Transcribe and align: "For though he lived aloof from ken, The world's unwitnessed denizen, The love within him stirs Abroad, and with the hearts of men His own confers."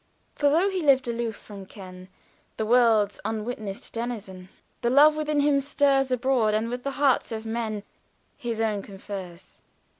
"For 0.33 0.49
though 0.49 0.71
he 0.71 0.81
lived 0.81 1.07
aloof 1.07 1.35
from 1.35 1.67
ken, 1.67 2.07
The 2.57 2.65
world's 2.65 3.19
unwitnessed 3.23 3.93
denizen, 3.93 4.49
The 4.81 4.89
love 4.89 5.15
within 5.15 5.41
him 5.41 5.59
stirs 5.59 6.09
Abroad, 6.09 6.55
and 6.55 6.69
with 6.71 6.81
the 6.81 6.89
hearts 6.97 7.31
of 7.31 7.45
men 7.45 7.83
His 8.35 8.59
own 8.59 8.81
confers." 8.81 9.59